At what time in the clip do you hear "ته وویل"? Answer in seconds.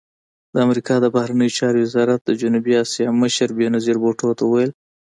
4.37-4.71